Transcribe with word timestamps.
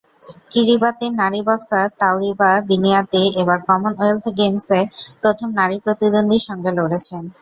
কিরিবাতির 0.51 1.13
নারী 1.21 1.39
boxer 1.47 1.85
Taoriba 2.01 2.51
Biniati 2.69 3.23
এবার 3.41 3.59
Commonwealth 3.67 4.25
গেমসেই 4.37 4.85
প্রথম 5.21 5.49
নারী 5.59 5.77
প্রতিদ্বন্দ্বীর 5.85 6.47
সঙ্গে 6.47 6.71
লড়েছেন। 6.77 7.23